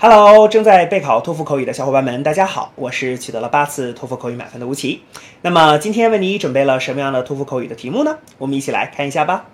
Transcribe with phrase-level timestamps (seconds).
[0.00, 5.02] Hello，正在备考托福口语的小伙伴们，大家好，我是取得了八次托福口语满分的吴奇。
[5.40, 8.18] 那么今天为你准备了什么样的托福口语的题目呢？
[8.38, 9.46] 我们一起来看一下吧。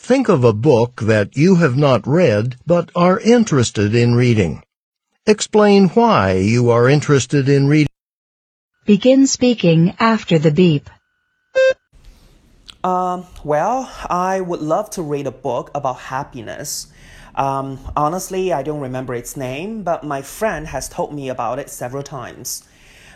[0.00, 4.60] Think of a book that you have not read but are interested in reading.
[5.24, 7.88] Explain why you are interested in reading.
[8.86, 10.84] Begin speaking after the beep.
[12.82, 16.86] Um, well, I would love to read a book about happiness.
[17.35, 21.69] Um, honestly, I don't remember its name, but my friend has told me about it
[21.69, 22.67] several times.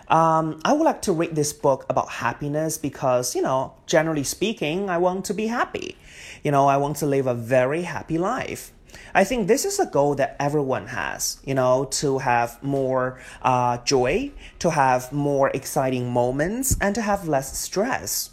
[0.08, 4.90] Um, I would like to read this book about happiness because, you know, generally speaking,
[4.90, 5.98] I want to be happy.
[6.44, 8.72] You know, I want to live a very happy life.
[9.14, 13.78] I think this is a goal that everyone has, you know, to have more uh,
[13.80, 18.30] joy, to have more exciting moments, and to have less stress.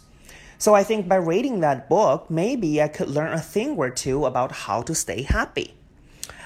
[0.58, 4.26] So I think by reading that book, maybe I could learn a thing or two
[4.26, 5.74] about how to stay happy.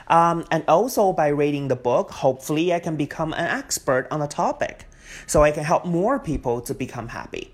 [0.06, 4.28] Um, and also by reading the book, hopefully I can become an expert on the
[4.28, 4.86] topic,
[5.26, 7.52] so I can help more people to become happy.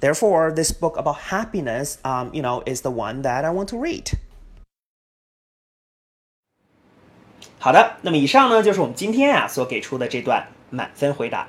[0.00, 3.76] Therefore, this book about happiness, um, you know, is the one that I want to
[3.76, 4.12] read.
[7.58, 11.48] 好的，那么以上呢就是我们今天啊所给出的这段满分回答。